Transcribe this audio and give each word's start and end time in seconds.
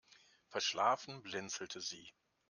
Verschlafen 0.47 1.21
blinzelte 1.21 1.79
sie. 1.79 2.11